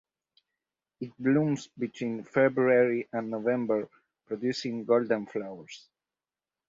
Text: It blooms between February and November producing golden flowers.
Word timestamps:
It 0.99 1.15
blooms 1.19 1.67
between 1.77 2.23
February 2.23 3.07
and 3.13 3.29
November 3.29 3.87
producing 4.25 4.83
golden 4.83 5.27
flowers. 5.27 5.89